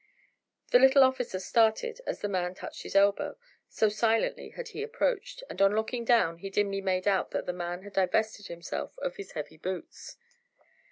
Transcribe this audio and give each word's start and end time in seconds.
The 0.71 0.79
little 0.79 1.03
officer 1.03 1.37
started 1.39 2.01
as 2.07 2.21
the 2.21 2.27
man 2.27 2.55
touched 2.55 2.81
his 2.81 2.95
elbow, 2.95 3.37
so 3.69 3.87
silently 3.87 4.49
had 4.49 4.69
he 4.69 4.81
approached, 4.81 5.43
and 5.47 5.61
on 5.61 5.75
looking 5.75 6.03
down, 6.05 6.39
he 6.39 6.49
dimly 6.49 6.81
made 6.81 7.07
out 7.07 7.29
that 7.29 7.45
the 7.45 7.53
man 7.53 7.83
had 7.83 7.93
divested 7.93 8.47
himself 8.47 8.97
of 8.97 9.17
his 9.17 9.33
heavy 9.33 9.57
boots. 9.57 10.17